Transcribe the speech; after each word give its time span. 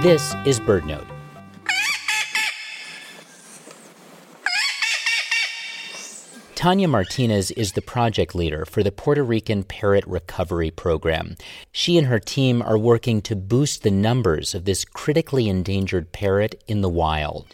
This 0.00 0.32
is 0.46 0.60
BirdNote. 0.60 1.08
Tanya 6.54 6.86
Martinez 6.86 7.50
is 7.50 7.72
the 7.72 7.82
project 7.82 8.32
leader 8.32 8.64
for 8.64 8.84
the 8.84 8.92
Puerto 8.92 9.24
Rican 9.24 9.64
Parrot 9.64 10.06
Recovery 10.06 10.70
Program. 10.70 11.34
She 11.72 11.98
and 11.98 12.06
her 12.06 12.20
team 12.20 12.62
are 12.62 12.78
working 12.78 13.20
to 13.22 13.34
boost 13.34 13.82
the 13.82 13.90
numbers 13.90 14.54
of 14.54 14.66
this 14.66 14.84
critically 14.84 15.48
endangered 15.48 16.12
parrot 16.12 16.62
in 16.68 16.80
the 16.80 16.88
wild. 16.88 17.52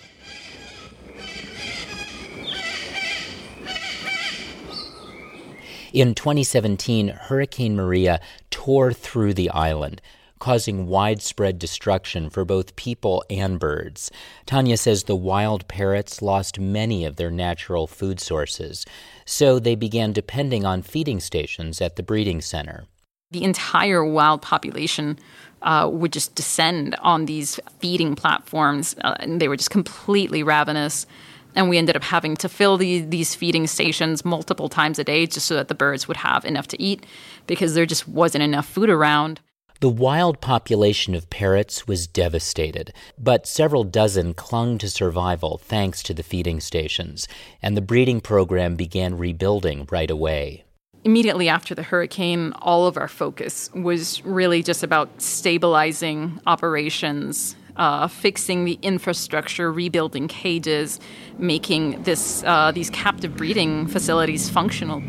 In 5.95 6.15
2017, 6.15 7.09
Hurricane 7.09 7.75
Maria 7.75 8.21
tore 8.51 8.93
through 8.93 9.33
the 9.33 9.49
island, 9.49 10.03
causing 10.45 10.87
widespread 10.87 11.59
destruction 11.59 12.29
for 12.29 12.45
both 12.45 12.77
people 12.77 13.25
and 13.31 13.59
birds. 13.59 14.11
Tanya 14.45 14.77
says 14.77 15.05
the 15.05 15.17
wild 15.17 15.67
parrots 15.69 16.21
lost 16.21 16.61
many 16.61 17.07
of 17.07 17.17
their 17.17 17.31
natural 17.31 17.87
food 17.87 18.21
sources, 18.21 18.85
so 19.25 19.59
they 19.59 19.75
began 19.75 20.13
depending 20.13 20.67
on 20.67 20.83
feeding 20.83 21.19
stations 21.19 21.81
at 21.81 21.97
the 21.97 22.03
breeding 22.03 22.43
center. 22.43 22.85
The 23.31 23.43
entire 23.43 24.05
wild 24.05 24.43
population 24.43 25.19
uh, 25.63 25.89
would 25.91 26.13
just 26.13 26.35
descend 26.35 26.95
on 27.01 27.25
these 27.25 27.59
feeding 27.79 28.15
platforms, 28.15 28.95
uh, 29.01 29.15
and 29.21 29.41
they 29.41 29.49
were 29.49 29.57
just 29.57 29.71
completely 29.71 30.43
ravenous. 30.43 31.07
And 31.55 31.71
we 31.71 31.79
ended 31.79 31.97
up 31.97 32.03
having 32.03 32.37
to 32.37 32.51
fill 32.51 32.77
the, 32.77 33.01
these 33.01 33.35
feeding 33.35 33.67
stations 33.67 34.27
multiple 34.27 34.69
times 34.69 34.99
a 34.99 35.05
day 35.05 35.25
just 35.25 35.47
so 35.47 35.55
that 35.55 35.69
the 35.69 35.75
birds 35.75 36.07
would 36.07 36.19
have 36.19 36.45
enough 36.45 36.69
to 36.69 36.83
eat 36.83 37.07
because 37.47 37.73
there 37.73 37.87
just 37.87 38.07
wasn't 38.07 38.45
enough 38.45 38.69
food 38.69 38.91
around. 38.91 39.41
The 39.81 39.89
wild 39.89 40.41
population 40.41 41.15
of 41.15 41.29
parrots 41.31 41.87
was 41.87 42.07
devastated, 42.07 42.93
but 43.19 43.47
several 43.47 43.85
dozen 43.85 44.33
clung 44.33 44.79
to 44.79 44.89
survival 44.89 45.59
thanks 45.59 46.03
to 46.05 46.15
the 46.15 46.23
feeding 46.23 46.61
stations, 46.61 47.27
and 47.61 47.77
the 47.77 47.83
breeding 47.83 48.21
program 48.21 48.77
began 48.77 49.19
rebuilding 49.19 49.87
right 49.91 50.11
away. 50.11 50.65
Immediately 51.03 51.49
after 51.49 51.75
the 51.75 51.83
hurricane, 51.83 52.53
all 52.63 52.87
of 52.87 52.97
our 52.97 53.09
focus 53.09 53.69
was 53.75 54.25
really 54.25 54.63
just 54.63 54.83
about 54.83 55.21
stabilizing 55.21 56.41
operations, 56.47 57.57
uh, 57.77 58.09
fixing 58.09 58.65
the 58.65 58.79
infrastructure, 58.81 59.71
rebuilding 59.71 60.29
cages, 60.29 61.01
making 61.37 62.03
this 62.05 62.43
uh, 62.45 62.71
these 62.71 62.91
captive 62.91 63.37
breeding 63.37 63.87
facilities 63.89 64.49
functional. 64.49 65.03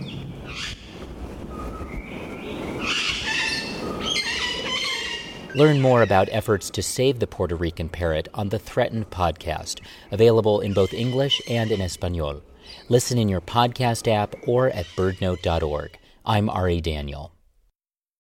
Learn 5.56 5.80
more 5.80 6.02
about 6.02 6.28
efforts 6.34 6.70
to 6.72 6.84
save 6.84 7.20
the 7.20 7.28
Puerto 7.28 7.56
Rican 7.56 7.88
parrot 7.88 8.28
on 8.34 8.50
the 8.50 8.60
Threatened 8.60 9.10
podcast, 9.10 9.80
available 10.12 10.60
in 10.60 10.74
both 10.74 10.94
English 10.94 11.42
and 11.50 11.72
in 11.72 11.80
Espanol. 11.80 12.42
Listen 12.90 13.18
in 13.18 13.30
your 13.30 13.40
podcast 13.40 14.12
app 14.12 14.36
or 14.50 14.68
at 14.72 14.86
birdnote.org. 14.98 15.98
I'm 16.26 16.50
Ari 16.50 16.82
Daniel. 16.82 17.35